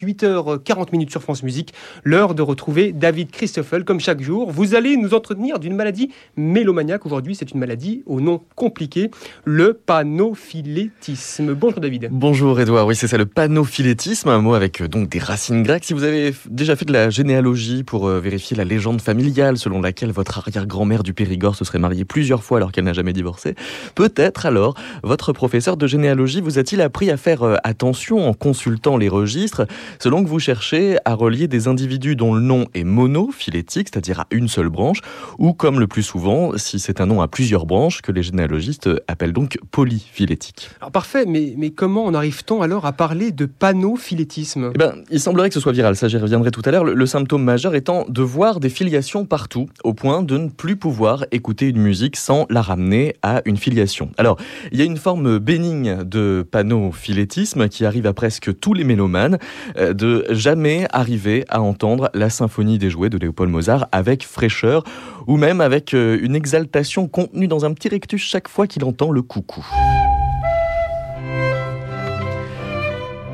8h40 0.00 0.92
minutes 0.92 1.10
sur 1.10 1.22
France 1.22 1.42
Musique, 1.42 1.74
l'heure 2.04 2.36
de 2.36 2.42
retrouver 2.42 2.92
David 2.92 3.32
Christoffel 3.32 3.84
comme 3.84 3.98
chaque 3.98 4.20
jour. 4.20 4.52
Vous 4.52 4.76
allez 4.76 4.96
nous 4.96 5.12
entretenir 5.12 5.58
d'une 5.58 5.74
maladie 5.74 6.12
mélomaniaque. 6.36 7.04
Aujourd'hui, 7.04 7.34
c'est 7.34 7.50
une 7.50 7.58
maladie 7.58 8.04
au 8.06 8.20
nom 8.20 8.40
compliqué, 8.54 9.10
le 9.44 9.72
panophylétisme. 9.74 11.52
Bonjour 11.54 11.80
David. 11.80 12.10
Bonjour 12.12 12.60
Edouard, 12.60 12.86
oui 12.86 12.94
c'est 12.94 13.08
ça 13.08 13.18
le 13.18 13.26
panophylétisme, 13.26 14.28
un 14.28 14.38
mot 14.38 14.54
avec 14.54 14.82
euh, 14.82 14.86
donc 14.86 15.08
des 15.08 15.18
racines 15.18 15.64
grecques. 15.64 15.84
Si 15.84 15.94
vous 15.94 16.04
avez 16.04 16.32
déjà 16.48 16.76
fait 16.76 16.84
de 16.84 16.92
la 16.92 17.10
généalogie 17.10 17.82
pour 17.82 18.06
euh, 18.06 18.20
vérifier 18.20 18.56
la 18.56 18.64
légende 18.64 19.00
familiale 19.00 19.58
selon 19.58 19.80
laquelle 19.80 20.12
votre 20.12 20.38
arrière-grand-mère 20.38 21.02
du 21.02 21.12
Périgord 21.12 21.56
se 21.56 21.64
serait 21.64 21.80
mariée 21.80 22.04
plusieurs 22.04 22.44
fois 22.44 22.58
alors 22.58 22.70
qu'elle 22.70 22.84
n'a 22.84 22.92
jamais 22.92 23.12
divorcé, 23.12 23.56
peut-être 23.96 24.46
alors 24.46 24.74
votre 25.02 25.32
professeur 25.32 25.76
de 25.76 25.88
généalogie 25.88 26.40
vous 26.40 26.60
a-t-il 26.60 26.82
appris 26.82 27.10
à 27.10 27.16
faire 27.16 27.42
euh, 27.42 27.56
attention 27.64 28.28
en 28.28 28.32
consultant 28.32 28.96
les 28.96 29.08
registres 29.08 29.66
selon 29.98 30.22
que 30.22 30.28
vous 30.28 30.38
cherchez 30.38 30.98
à 31.04 31.14
relier 31.14 31.48
des 31.48 31.68
individus 31.68 32.16
dont 32.16 32.34
le 32.34 32.40
nom 32.40 32.66
est 32.74 32.84
monophylétique, 32.84 33.88
c'est-à-dire 33.92 34.20
à 34.20 34.26
une 34.30 34.48
seule 34.48 34.68
branche, 34.68 35.00
ou 35.38 35.52
comme 35.52 35.80
le 35.80 35.86
plus 35.86 36.02
souvent, 36.02 36.56
si 36.56 36.78
c'est 36.78 37.00
un 37.00 37.06
nom 37.06 37.20
à 37.20 37.28
plusieurs 37.28 37.66
branches, 37.66 38.02
que 38.02 38.12
les 38.12 38.22
généalogistes 38.22 38.88
appellent 39.08 39.32
donc 39.32 39.58
polyphylétique. 39.70 40.70
Alors 40.80 40.90
parfait, 40.90 41.24
mais, 41.26 41.54
mais 41.56 41.70
comment 41.70 42.04
en 42.04 42.14
arrive-t-on 42.14 42.62
alors 42.62 42.86
à 42.86 42.92
parler 42.92 43.32
de 43.32 43.46
panophylétisme? 43.46 44.72
Eh 44.74 44.78
ben, 44.78 44.94
Il 45.10 45.20
semblerait 45.20 45.48
que 45.48 45.54
ce 45.54 45.60
soit 45.60 45.72
viral, 45.72 45.96
ça 45.96 46.08
j'y 46.08 46.16
reviendrai 46.16 46.50
tout 46.50 46.62
à 46.64 46.70
l'heure, 46.70 46.84
le, 46.84 46.94
le 46.94 47.06
symptôme 47.06 47.42
majeur 47.42 47.74
étant 47.74 48.04
de 48.08 48.22
voir 48.22 48.60
des 48.60 48.70
filiations 48.70 49.24
partout, 49.24 49.66
au 49.84 49.94
point 49.94 50.22
de 50.22 50.38
ne 50.38 50.48
plus 50.48 50.76
pouvoir 50.76 51.24
écouter 51.30 51.68
une 51.68 51.78
musique 51.80 52.16
sans 52.16 52.46
la 52.50 52.62
ramener 52.62 53.14
à 53.22 53.42
une 53.44 53.56
filiation. 53.56 54.10
Alors, 54.18 54.36
il 54.72 54.78
y 54.78 54.82
a 54.82 54.84
une 54.84 54.96
forme 54.96 55.38
bénigne 55.38 56.04
de 56.04 56.46
panophylétisme 56.48 57.68
qui 57.68 57.84
arrive 57.84 58.06
à 58.06 58.12
presque 58.12 58.58
tous 58.58 58.74
les 58.74 58.84
mélomanes, 58.84 59.38
de 59.78 60.26
jamais 60.30 60.86
arriver 60.92 61.44
à 61.48 61.60
entendre 61.60 62.10
la 62.14 62.30
symphonie 62.30 62.78
des 62.78 62.90
jouets 62.90 63.10
de 63.10 63.18
Léopold 63.18 63.50
Mozart 63.50 63.88
avec 63.92 64.24
fraîcheur 64.24 64.82
ou 65.26 65.36
même 65.36 65.60
avec 65.60 65.94
euh, 65.94 66.18
une 66.20 66.34
exaltation 66.34 67.08
contenue 67.08 67.48
dans 67.48 67.64
un 67.64 67.72
petit 67.72 67.88
rectus 67.88 68.22
chaque 68.22 68.48
fois 68.48 68.66
qu'il 68.66 68.84
entend 68.84 69.10
le 69.10 69.22
coucou. 69.22 69.64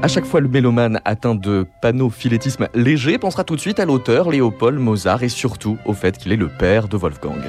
À 0.02 0.08
chaque 0.08 0.26
fois, 0.26 0.40
le 0.40 0.48
mélomane 0.48 1.00
atteint 1.06 1.34
de 1.34 1.66
panophylétisme 1.80 2.68
léger 2.74 3.16
pensera 3.16 3.42
tout 3.42 3.56
de 3.56 3.60
suite 3.60 3.80
à 3.80 3.86
l'auteur 3.86 4.30
Léopold 4.30 4.78
Mozart 4.78 5.22
et 5.22 5.30
surtout 5.30 5.78
au 5.86 5.94
fait 5.94 6.18
qu'il 6.18 6.30
est 6.32 6.36
le 6.36 6.48
père 6.48 6.88
de 6.88 6.98
Wolfgang. 6.98 7.40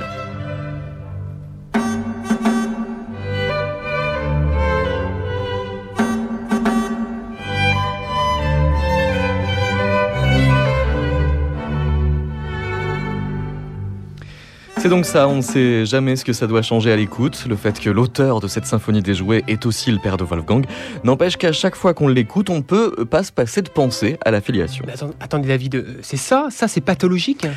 C'est 14.86 14.90
donc 14.90 15.08
ça, 15.08 15.28
on 15.28 15.38
ne 15.38 15.42
sait 15.42 15.84
jamais 15.84 16.16
ce 16.16 16.24
que 16.24 16.32
ça 16.32 16.46
doit 16.46 16.62
changer 16.62 16.92
à 16.92 16.96
l'écoute. 16.96 17.48
Le 17.50 17.56
fait 17.56 17.80
que 17.80 17.90
l'auteur 17.90 18.40
de 18.40 18.48
cette 18.48 18.68
symphonie 18.68 19.02
des 19.02 19.16
jouets 19.16 19.44
est 19.48 19.66
aussi 19.66 19.92
le 19.92 19.98
père 19.98 20.16
de 20.16 20.24
Wolfgang 20.24 20.64
n'empêche 21.04 21.38
qu'à 21.38 21.52
chaque 21.52 21.76
fois 21.76 21.96
qu'on 21.96 22.08
l'écoute, 22.08 22.52
on 22.52 22.62
peut 22.62 23.04
pas 23.04 23.24
se 23.24 23.32
passer 23.32 23.64
de 23.64 23.70
pensée 23.70 24.20
à 24.24 24.30
la 24.30 24.42
filiation. 24.42 24.86
Mais 24.86 24.94
attendez 25.20 25.48
David, 25.48 25.74
euh, 25.74 25.98
c'est 26.04 26.18
ça? 26.18 26.50
Ça 26.52 26.68
c'est 26.68 26.82
pathologique? 26.82 27.48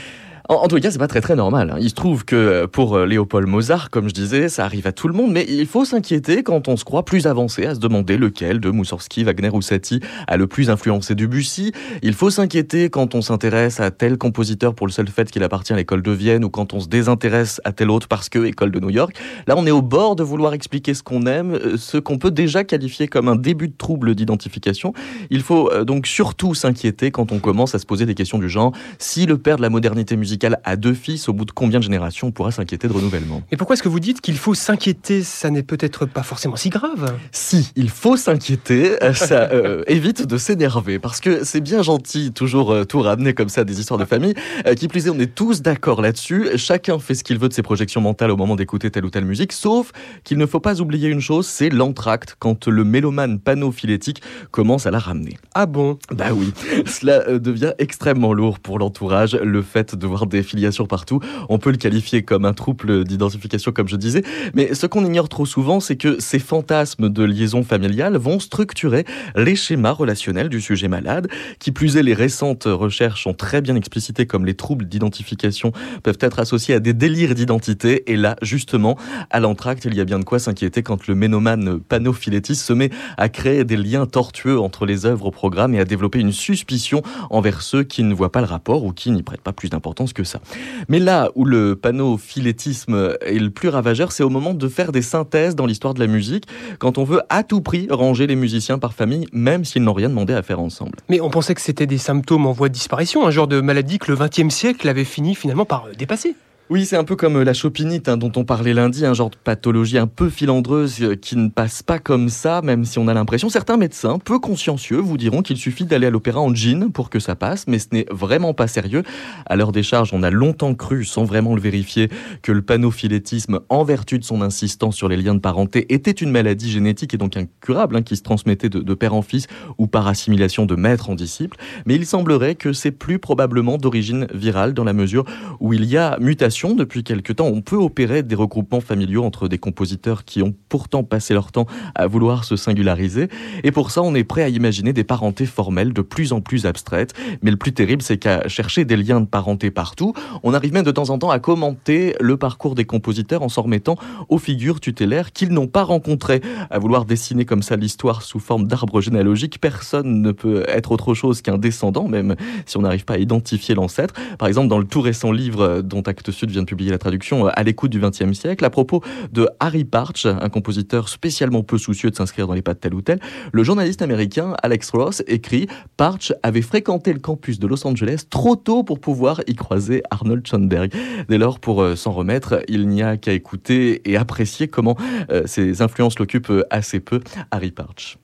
En, 0.49 0.55
en, 0.55 0.69
tout 0.69 0.81
cas, 0.81 0.91
c'est 0.91 0.99
pas 0.99 1.09
très 1.09 1.21
très 1.21 1.37
normal. 1.37 1.71
Hein. 1.71 1.77
Il 1.79 1.91
se 1.91 1.95
trouve 1.95 2.25
que 2.25 2.35
euh, 2.35 2.67
pour 2.67 2.97
euh, 2.97 3.05
Léopold 3.05 3.47
Mozart, 3.47 3.91
comme 3.91 4.09
je 4.09 4.15
disais, 4.15 4.49
ça 4.49 4.65
arrive 4.65 4.87
à 4.87 4.93
tout 4.93 5.07
le 5.07 5.13
monde, 5.13 5.31
mais 5.31 5.45
il 5.47 5.67
faut 5.67 5.85
s'inquiéter 5.85 6.43
quand 6.43 6.69
on 6.69 6.79
se 6.79 6.85
croit 6.85 7.05
plus 7.05 7.27
avancé, 7.27 7.67
à 7.67 7.75
se 7.75 7.81
demander 7.81 8.17
lequel 8.17 8.59
de 8.59 8.71
Moussorski, 8.71 9.25
Wagner 9.25 9.51
ou 9.53 9.61
Satie 9.61 10.01
a 10.27 10.39
le 10.39 10.47
plus 10.47 10.71
influencé 10.71 11.15
Debussy. 11.15 11.73
Il 12.03 12.15
faut 12.15 12.31
s'inquiéter 12.31 12.89
quand 12.89 13.15
on 13.15 13.21
s'intéresse 13.21 13.79
à 13.79 13.91
tel 13.91 14.17
compositeur 14.17 14.75
pour 14.75 14.87
le 14.87 14.93
seul 14.93 15.09
fait 15.09 15.31
qu'il 15.31 15.43
appartient 15.43 15.75
à 15.75 15.77
l'école 15.77 16.01
de 16.01 16.13
Vienne 16.13 16.47
ou 16.47 16.49
quand 16.49 16.73
on 16.73 16.81
se 16.81 16.89
désintéresse 16.89 17.61
à 17.65 17.73
tel 17.73 17.91
autre 17.91 18.09
parce 18.09 18.31
que 18.31 18.47
école 18.47 18.71
de 18.71 18.81
New 18.81 18.91
York. 18.91 19.15
Là, 19.49 19.55
on 19.58 19.67
est 19.67 19.70
au 19.70 19.83
bord 19.83 20.17
de 20.17 20.23
vouloir 20.23 20.55
expliquer 20.55 20.95
ce 20.95 21.03
qu'on 21.03 21.27
aime, 21.27 21.53
euh, 21.53 21.77
ce 21.77 21.98
qu'on 21.98 22.17
peut 22.17 22.31
déjà 22.31 22.64
qualifier 22.64 23.07
comme 23.07 23.29
un 23.29 23.37
début 23.37 23.69
de 23.69 23.77
trouble 23.77 24.14
d'identification. 24.14 24.95
Il 25.29 25.42
faut 25.42 25.70
donc 25.85 26.07
surtout 26.07 26.55
s'inquiéter 26.55 27.11
quand 27.11 27.33
on 27.33 27.39
commence 27.39 27.75
à 27.75 27.79
se 27.79 27.85
poser 27.85 28.07
des 28.07 28.14
questions 28.14 28.39
du 28.39 28.48
genre 28.48 28.73
si 28.98 29.27
le 29.27 29.37
père 29.37 29.57
de 29.58 29.63
la 29.63 29.69
modernité 29.69 30.17
musicale 30.17 30.38
a 30.47 30.77
deux 30.77 30.95
fils, 30.95 31.29
au 31.29 31.33
bout 31.33 31.45
de 31.45 31.51
combien 31.51 31.79
de 31.79 31.85
générations 31.85 32.29
on 32.29 32.31
pourra 32.31 32.53
s'inquiéter 32.53 32.89
de 32.89 32.93
renouvellement? 32.93 33.43
Mais 33.51 33.57
pourquoi 33.57 33.75
est-ce 33.75 33.83
que 33.83 33.89
vous 33.89 34.01
dites 34.01 34.21
qu'il 34.21 34.37
faut 34.37 34.55
s'inquiéter? 34.55 35.23
Ça 35.23 35.51
n'est 35.51 35.63
peut-être 35.63 36.07
pas 36.07 36.23
forcément 36.23 36.57
si 36.57 36.69
grave. 36.69 37.17
Si, 37.33 37.73
il 37.77 37.91
faut 37.91 38.17
s'inquiéter, 38.17 38.97
ça 39.15 39.51
euh, 39.53 39.83
évite 39.87 40.27
de 40.27 40.39
s'énerver, 40.39 40.99
parce 40.99 41.21
que 41.21 41.45
c'est 41.45 41.61
bien 41.61 41.83
gentil 41.83 42.33
toujours 42.33 42.73
euh, 42.73 42.85
tout 42.85 43.01
ramener 43.01 43.35
comme 43.35 43.49
ça 43.49 43.65
des 43.65 43.81
histoires 43.81 43.99
de 43.99 44.05
famille. 44.05 44.35
Euh, 44.67 44.75
qui 44.75 44.89
plus 44.89 45.07
est, 45.07 45.11
on 45.11 45.19
est 45.19 45.35
tous 45.35 45.63
d'accord 45.63 46.03
là-dessus. 46.03 46.51
Chacun 46.57 46.99
fait 46.99 47.15
ce 47.15 47.25
qu'il 47.25 47.39
veut 47.39 47.49
de 47.49 47.55
ses 47.55 47.63
projections 47.63 48.01
mentales 48.01 48.31
au 48.31 48.37
moment 48.37 48.57
d'écouter 48.57 48.91
telle 48.91 49.05
ou 49.05 49.11
telle 49.11 49.25
musique, 49.25 49.53
sauf 49.53 49.93
qu'il 50.25 50.39
ne 50.39 50.47
faut 50.47 50.61
pas 50.61 50.81
oublier 50.81 51.09
une 51.09 51.20
chose, 51.20 51.47
c'est 51.47 51.70
l'entracte 51.70 52.37
quand 52.39 52.69
le 52.69 52.85
mélomane 52.85 53.39
panophylétique 53.39 54.23
commence 54.51 54.87
à 54.87 54.91
la 54.91 54.99
ramener. 54.99 55.37
Ah 55.55 55.67
bon? 55.67 55.99
Bah 56.13 56.29
oui, 56.33 56.53
cela 56.87 57.39
devient 57.39 57.73
extrêmement 57.79 58.33
lourd 58.33 58.59
pour 58.59 58.79
l'entourage, 58.79 59.35
le 59.35 59.63
fait 59.63 59.95
de 59.95 60.07
voir 60.07 60.27
des 60.28 60.42
filiations 60.42 60.86
partout. 60.86 61.20
On 61.48 61.58
peut 61.58 61.70
le 61.70 61.77
qualifier 61.77 62.22
comme 62.22 62.44
un 62.44 62.52
trouble 62.52 63.05
d'identification, 63.05 63.72
comme 63.72 63.89
je 63.89 63.96
disais. 63.96 64.22
Mais 64.55 64.74
ce 64.74 64.86
qu'on 64.86 65.05
ignore 65.05 65.28
trop 65.28 65.46
souvent, 65.46 65.80
c'est 65.80 65.96
que 65.96 66.20
ces 66.20 66.39
fantasmes 66.39 67.08
de 67.08 67.24
liaison 67.24 67.62
familiale 67.62 68.16
vont 68.16 68.40
structurer 68.40 69.05
les 69.36 69.56
schémas 69.56 69.92
relationnels 69.92 70.48
du 70.48 70.61
sujet 70.61 70.89
malade. 70.89 71.28
Qui 71.58 71.72
plus 71.72 71.96
est, 71.96 72.02
les 72.02 72.14
récentes 72.14 72.64
recherches 72.66 73.27
ont 73.27 73.34
très 73.34 73.61
bien 73.61 73.74
explicité 73.74 74.27
comme 74.27 74.46
les 74.46 74.55
troubles 74.55 74.86
d'identification 74.86 75.72
peuvent 76.02 76.18
être 76.20 76.39
associés 76.39 76.74
à 76.74 76.80
des 76.80 76.92
délires 76.92 77.34
d'identité. 77.34 78.10
Et 78.10 78.16
là, 78.16 78.36
justement, 78.42 78.96
à 79.30 79.40
l'entracte, 79.40 79.84
il 79.84 79.95
y 79.95 80.00
a 80.00 80.05
bien 80.05 80.18
de 80.18 80.24
quoi 80.24 80.39
s'inquiéter 80.39 80.83
quand 80.83 81.06
le 81.06 81.14
ménomane 81.14 81.80
panophylétiste 81.80 82.62
se 82.62 82.72
met 82.72 82.90
à 83.16 83.28
créer 83.28 83.64
des 83.64 83.77
liens 83.77 84.06
tortueux 84.06 84.60
entre 84.60 84.86
les 84.86 85.06
œuvres 85.06 85.27
au 85.27 85.30
programme 85.30 85.74
et 85.74 85.80
à 85.80 85.84
développer 85.84 86.18
une 86.18 86.33
suspicion 86.33 87.02
envers 87.30 87.62
ceux 87.62 87.83
qui 87.83 88.02
ne 88.02 88.14
voient 88.14 88.33
pas 88.33 88.40
le 88.40 88.46
rapport 88.46 88.84
ou 88.84 88.92
qui 88.92 89.10
n'y 89.10 89.22
prêtent 89.22 89.42
pas 89.42 89.52
plus 89.52 89.70
d'importance 89.70 90.12
que 90.12 90.17
ça. 90.24 90.40
Mais 90.89 90.98
là 90.98 91.30
où 91.34 91.45
le 91.45 91.77
panophylétisme 91.77 93.17
est 93.24 93.39
le 93.39 93.51
plus 93.51 93.68
ravageur, 93.68 94.12
c'est 94.12 94.23
au 94.23 94.30
moment 94.30 94.55
de 94.55 94.68
faire 94.68 94.92
des 94.92 95.02
synthèses 95.02 95.55
dans 95.55 95.67
l'histoire 95.67 95.95
de 95.95 96.01
la 96.01 96.06
musique, 96.06 96.45
quand 96.79 96.98
on 96.98 97.05
veut 97.05 97.20
à 97.29 97.42
tout 97.42 97.61
prix 97.61 97.89
ranger 97.90 98.27
les 98.27 98.36
musiciens 98.36 98.78
par 98.78 98.95
famille, 98.95 99.27
même 99.33 99.64
s'ils 99.64 99.83
n'ont 99.83 99.92
rien 99.92 100.08
demandé 100.08 100.34
à 100.34 100.42
faire 100.42 100.61
ensemble. 100.61 100.98
Mais 101.08 101.20
on 101.20 101.30
pensait 101.30 101.55
que 101.55 101.61
c'était 101.61 101.86
des 101.86 101.98
symptômes 101.98 102.46
en 102.46 102.52
voie 102.52 102.68
de 102.68 102.74
disparition, 102.74 103.27
un 103.27 103.30
genre 103.30 103.48
de 103.48 103.61
maladie 103.61 103.98
que 103.98 104.11
le 104.11 104.17
XXe 104.17 104.55
siècle 104.55 104.89
avait 104.89 105.05
fini 105.05 105.34
finalement 105.34 105.64
par 105.64 105.86
dépasser. 105.96 106.34
Oui, 106.70 106.84
c'est 106.84 106.98
un 106.98 107.05
peu 107.05 107.17
comme 107.17 107.40
la 107.40 107.55
chopinite 107.55 108.11
hein, 108.11 108.18
dont 108.18 108.30
on 108.36 108.45
parlait 108.45 108.74
lundi, 108.74 109.06
un 109.06 109.14
genre 109.14 109.30
de 109.30 109.39
pathologie 109.42 109.96
un 109.96 110.06
peu 110.06 110.29
filandreuse 110.29 111.01
euh, 111.01 111.14
qui 111.14 111.34
ne 111.39 111.48
passe 111.48 111.83
pas 111.83 111.98
comme 111.98 112.29
ça, 112.29 112.61
même 112.61 112.84
si 112.84 112.98
on 112.98 113.08
a 113.08 113.14
l'impression. 113.14 113.48
Certains 113.48 113.79
médecins, 113.79 114.18
peu 114.18 114.39
consciencieux, 114.39 114.98
vous 114.98 115.17
diront 115.17 115.40
qu'il 115.40 115.57
suffit 115.57 115.86
d'aller 115.86 116.08
à 116.08 116.11
l'opéra 116.11 116.40
en 116.40 116.55
jean 116.55 116.92
pour 116.92 117.08
que 117.08 117.20
ça 117.20 117.34
passe, 117.36 117.67
mais 117.68 117.78
ce 117.78 117.86
n'est 117.92 118.05
vraiment 118.11 118.52
pas 118.52 118.67
sérieux. 118.67 119.02
À 119.46 119.57
l'heure 119.57 119.73
des 119.73 119.83
charges, 119.83 120.11
on 120.12 120.23
a 120.23 120.28
longtemps 120.28 120.74
cru, 120.74 121.07
sans 121.07 121.24
vraiment 121.24 121.55
le 121.55 121.61
vérifier, 121.62 122.11
que 122.42 122.52
le 122.52 122.61
panophylétisme, 122.61 123.61
en 123.70 123.83
vertu 123.83 124.18
de 124.18 124.24
son 124.24 124.42
insistance 124.42 124.95
sur 124.95 125.08
les 125.08 125.17
liens 125.17 125.34
de 125.34 125.40
parenté, 125.40 125.86
était 125.89 126.11
une 126.11 126.30
maladie 126.30 126.70
génétique 126.70 127.14
et 127.14 127.18
donc 127.18 127.39
incurable, 127.39 127.96
hein, 127.96 128.02
qui 128.02 128.14
se 128.14 128.23
transmettait 128.23 128.69
de, 128.69 128.81
de 128.81 128.94
père 128.94 129.14
en 129.14 129.23
fils 129.23 129.46
ou 129.78 129.87
par 129.87 130.06
assimilation 130.06 130.67
de 130.67 130.75
maître 130.75 131.08
en 131.08 131.14
disciple. 131.14 131.56
Mais 131.87 131.94
il 131.94 132.05
semblerait 132.05 132.56
que 132.56 132.75
c'est 132.75 132.90
plus 132.90 133.19
probablement 133.19 133.78
d'origine 133.78 134.26
virale 134.34 134.75
dans 134.75 134.84
la 134.84 134.93
mesure 134.93 135.25
où 135.61 135.73
il 135.73 135.87
y 135.87 135.96
a 135.96 136.19
mutation 136.20 136.57
depuis 136.67 137.05
quelque 137.05 137.32
temps. 137.32 137.46
On 137.46 137.61
peut 137.61 137.76
opérer 137.76 138.23
des 138.23 138.35
regroupements 138.35 138.81
familiaux 138.81 139.25
entre 139.25 139.46
des 139.46 139.58
compositeurs 139.58 140.25
qui 140.25 140.43
ont 140.43 140.55
pourtant 140.69 141.05
passé 141.05 141.32
leur 141.32 141.52
temps 141.52 141.67
à 141.94 142.06
vouloir 142.06 142.44
se 142.44 142.56
singulariser. 142.56 143.29
Et 143.62 143.70
pour 143.70 143.91
ça, 143.93 144.02
on 144.02 144.14
est 144.14 144.25
prêt 144.25 144.43
à 144.43 144.49
imaginer 144.49 144.93
des 144.93 145.05
parentés 145.05 145.46
formelles 145.46 145.93
de 145.93 146.02
plus 146.02 146.32
en 146.32 146.41
plus 146.41 146.67
abstraites. 146.67 147.14
Mais 147.43 147.52
le 147.52 147.56
plus 147.56 147.72
terrible, 147.72 148.02
c'est 148.02 148.19
qu'à 148.19 148.49
chercher 148.49 148.84
des 148.84 148.96
liens 148.96 149.20
de 149.20 149.26
parenté 149.26 149.70
partout, 149.70 150.14
on 150.43 150.52
arrive 150.52 150.72
même 150.72 150.84
de 150.84 150.90
temps 150.90 151.10
en 151.10 151.19
temps 151.19 151.31
à 151.31 151.38
commenter 151.38 152.16
le 152.20 152.37
parcours 152.37 152.75
des 152.75 152.84
compositeurs 152.84 153.43
en 153.43 153.49
s'en 153.49 153.62
remettant 153.62 153.96
aux 154.28 154.38
figures 154.38 154.81
tutélaires 154.81 155.32
qu'ils 155.32 155.52
n'ont 155.52 155.69
pas 155.69 155.84
rencontrées. 155.84 156.40
À 156.70 156.81
vouloir 156.81 157.05
dessiner 157.05 157.44
comme 157.44 157.62
ça 157.62 157.76
l'histoire 157.76 158.22
sous 158.22 158.40
forme 158.40 158.66
d'arbre 158.66 159.00
généalogique, 159.00 159.60
personne 159.60 160.22
ne 160.22 160.32
peut 160.32 160.64
être 160.66 160.90
autre 160.90 161.14
chose 161.14 161.40
qu'un 161.40 161.58
descendant, 161.58 162.08
même 162.08 162.34
si 162.66 162.76
on 162.76 162.82
n'arrive 162.82 163.05
pas 163.05 163.14
à 163.14 163.19
identifier 163.19 163.76
l'ancêtre. 163.76 164.14
Par 164.38 164.49
exemple, 164.49 164.66
dans 164.66 164.78
le 164.78 164.87
tout 164.87 165.00
récent 165.00 165.31
livre 165.31 165.82
dont 165.82 166.02
Actes 166.02 166.32
Sud 166.32 166.47
vient 166.50 166.62
de 166.62 166.66
publier 166.66 166.90
la 166.90 166.98
traduction 166.98 167.46
euh, 167.46 167.50
à 167.54 167.62
l'écoute 167.62 167.90
du 167.90 168.00
XXe 168.00 168.32
siècle, 168.32 168.64
à 168.64 168.70
propos 168.70 169.02
de 169.32 169.48
Harry 169.60 169.84
Partch, 169.84 170.26
un 170.26 170.48
compositeur 170.48 171.08
spécialement 171.08 171.62
peu 171.62 171.78
soucieux 171.78 172.10
de 172.10 172.16
s'inscrire 172.16 172.46
dans 172.46 172.54
les 172.54 172.62
pas 172.62 172.74
de 172.74 172.78
tel 172.78 172.94
ou 172.94 173.02
tel, 173.02 173.20
le 173.52 173.62
journaliste 173.62 174.02
américain 174.02 174.54
Alex 174.62 174.90
Ross 174.90 175.22
écrit 175.26 175.68
Partch 175.96 176.32
avait 176.42 176.62
fréquenté 176.62 177.12
le 177.12 177.18
campus 177.18 177.58
de 177.58 177.66
Los 177.66 177.86
Angeles 177.86 178.24
trop 178.28 178.56
tôt 178.56 178.82
pour 178.82 179.00
pouvoir 179.00 179.40
y 179.46 179.54
croiser 179.54 180.02
Arnold 180.10 180.46
Schoenberg. 180.46 180.92
Dès 181.28 181.38
lors, 181.38 181.60
pour 181.60 181.82
euh, 181.82 181.96
s'en 181.96 182.12
remettre, 182.12 182.62
il 182.68 182.88
n'y 182.88 183.02
a 183.02 183.16
qu'à 183.16 183.32
écouter 183.32 184.02
et 184.10 184.16
apprécier 184.16 184.68
comment 184.68 184.96
euh, 185.30 185.42
ses 185.46 185.82
influences 185.82 186.18
l'occupent 186.18 186.52
assez 186.70 187.00
peu, 187.00 187.20
Harry 187.50 187.70
Partch. 187.70 188.18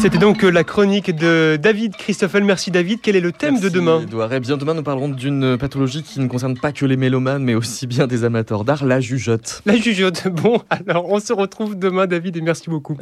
C'était 0.00 0.16
donc 0.16 0.44
euh, 0.44 0.50
la 0.50 0.64
chronique 0.64 1.14
de 1.14 1.58
David 1.60 1.94
Christoffel. 1.94 2.42
Merci 2.42 2.70
David. 2.70 3.00
Quel 3.02 3.16
est 3.16 3.20
le 3.20 3.32
thème 3.32 3.60
de 3.60 3.68
demain 3.68 4.00
Edouard. 4.00 4.32
Eh 4.32 4.40
bien 4.40 4.56
demain, 4.56 4.72
nous 4.72 4.82
parlerons 4.82 5.08
d'une 5.08 5.58
pathologie 5.58 6.02
qui 6.02 6.20
ne 6.20 6.26
concerne 6.26 6.56
pas 6.56 6.72
que 6.72 6.86
les 6.86 6.96
mélomanes, 6.96 7.44
mais 7.44 7.54
aussi 7.54 7.86
bien 7.86 8.06
des 8.06 8.24
amateurs 8.24 8.64
d'art, 8.64 8.86
la 8.86 9.00
jugeote. 9.00 9.60
La 9.66 9.76
jugeote. 9.76 10.28
Bon, 10.30 10.62
alors 10.70 11.10
on 11.10 11.20
se 11.20 11.34
retrouve 11.34 11.78
demain 11.78 12.06
David 12.06 12.38
et 12.38 12.40
merci 12.40 12.70
beaucoup. 12.70 12.96